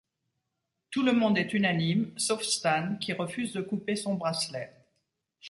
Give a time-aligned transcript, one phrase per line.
[0.89, 4.73] Tout le monde est unanime, sauf Stan, qui refuse de couper son bracelet.